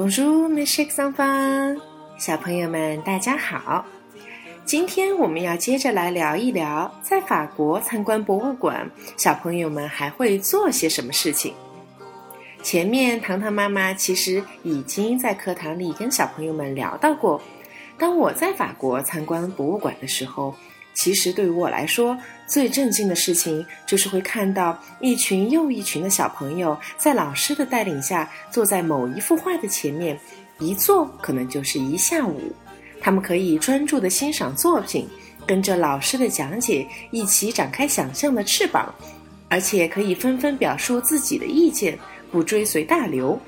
[0.00, 1.78] Bonjour, mes chers enfants，
[2.16, 3.84] 小朋友们，大家好。
[4.64, 11.52] 今天我们要接着来聊一聊，在法国参观博物馆，小朋友们还会做些什么事情。
[12.62, 17.38] 前面糖糖妈妈其实已经在课堂里跟小朋友们聊到过。
[17.98, 20.54] 当我在法国参观博物馆的时候，
[20.94, 22.16] 其实对于我来说，
[22.46, 30.18] 最震惊的事情就是会看到一群又一群的小朋友在老师的带领下坐在某一幅画的前面，
[30.58, 32.52] 一坐可能就是一下午。
[33.00, 35.08] 他们可以专注地欣赏作品，
[35.46, 38.94] 跟着老师的讲解一起展开想象的翅膀，
[39.48, 41.98] 而且可以纷纷表述自己的意见，
[42.30, 43.40] 不追随大流。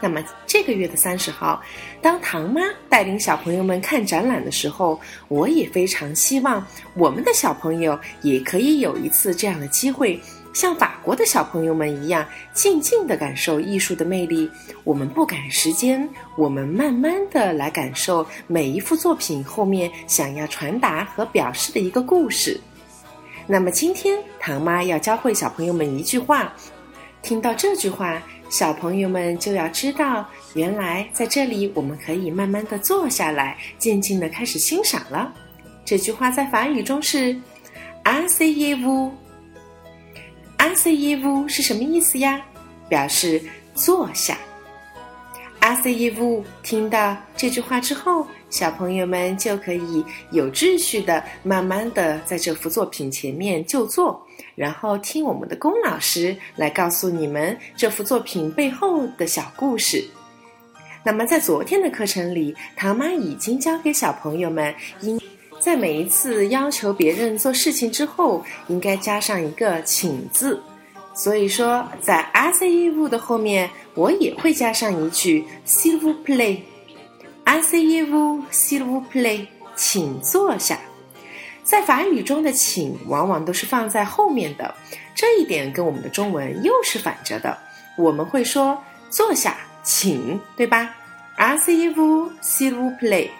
[0.00, 1.62] 那么这个月的三十号，
[2.02, 6.64] 当唐妈带领小朋友们看展览的时候，我也非常希望
[6.94, 10.20] 我们的小朋友也可以有一次这样的机会，
[10.52, 14.50] 像法国的小朋友们一样，静静地感受艺术的魅力。
[14.84, 22.60] 我们不赶时间，我们慢慢的来感受每一幅作品后面想要传达和表示的一个故事。
[23.46, 26.52] 那么今天唐妈要教会小朋友们一句话，
[27.22, 28.22] 听到这句话。
[28.48, 35.32] 小朋友们就要知道，原来在这里我们可以慢慢的坐下来，静静的开始欣赏了。
[35.84, 37.36] 这句话在法语中是
[38.04, 39.12] a s s e y e v o u
[40.58, 42.40] a s s e y e v o u 是什么意思呀？
[42.88, 43.42] 表示
[43.74, 44.38] 坐下。
[45.60, 54.24] a s s e y e v o u 听到这句话之后，小朋友们就可以有秩序的、慢慢的在这幅作品前面就坐。
[54.54, 60.02] 然后听我们的龚老师来告诉你们这幅作品背后的小故事。
[61.04, 65.20] 那么在昨天的课程里，唐妈已经教给小朋友们，应
[65.60, 70.60] 在每一次要求别人做事情之后，应该加上一个请字。
[71.14, 76.14] 所以说，在 a s y vous 的后面，我也会加上一句 s'il vous
[77.46, 77.52] plaît。
[77.52, 79.46] a s y vous s'il vous plaît，
[79.76, 80.78] 请坐下。
[81.62, 84.74] 在法语中的“请”往往都是放在后面的，
[85.14, 87.56] 这一点跟我们的中文又是反着的。
[87.96, 88.78] 我们会说
[89.10, 90.94] “坐下，请”，对吧
[91.38, 93.30] ？“Asseyez-vous, s'il vous plaît。”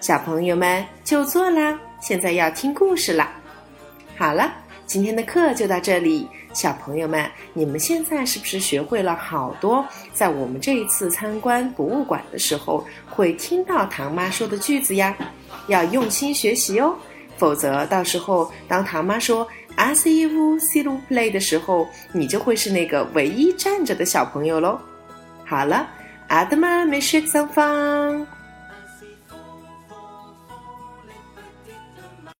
[0.00, 1.78] 小朋友们就坐啦。
[2.00, 3.32] 现在要听故事啦。
[4.16, 4.52] 好了，
[4.90, 6.26] 今天的课就到这里。
[6.52, 15.16] 小朋友们，你们现在是不是学会了好多在我们这一次参观博物馆的时候会听到唐妈说的句子呀？
[15.68, 16.92] 要用心学习哦。
[17.38, 19.46] 否则，到时候当唐妈说
[19.76, 24.76] “I see you, see you play” 的时候，你就会是那个唯一站着的小朋友喽。
[25.44, 25.88] 好了，
[26.26, 28.26] 阿德玛，没事，上方。